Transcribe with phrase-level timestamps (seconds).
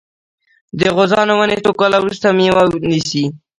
[0.79, 3.23] د غوزانو ونې څو کاله وروسته میوه نیسي؟